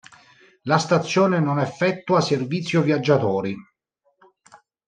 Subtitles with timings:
[0.63, 3.55] La stazione non effettua servizio viaggiatori.